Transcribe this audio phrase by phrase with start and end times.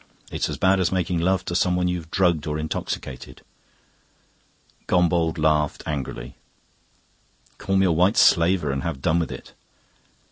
[0.31, 3.43] It's as bad as making love to someone you've drugged or intoxicated."
[4.87, 6.37] Gombauld laughed angrily.
[7.59, 9.53] "Call me a White Slaver and have done with it."